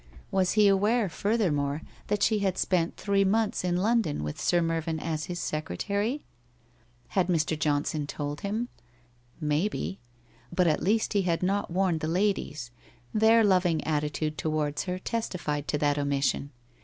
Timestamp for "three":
2.97-3.23